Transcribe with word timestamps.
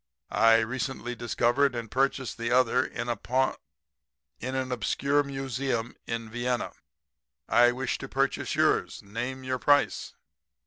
I 0.39 0.57
recently 0.61 1.13
discovered 1.13 1.75
and 1.75 1.91
purchased 1.91 2.39
the 2.39 2.49
other 2.51 2.83
in 2.83 3.07
a 3.07 3.15
pawn 3.15 3.53
in 4.39 4.55
an 4.55 4.71
obscure 4.71 5.21
museum 5.21 5.95
in 6.07 6.27
Vienna. 6.27 6.71
I 7.47 7.71
wish 7.71 7.99
to 7.99 8.09
purchase 8.09 8.55
yours. 8.55 9.03
Name 9.03 9.43
your 9.43 9.59
price.' 9.59 10.15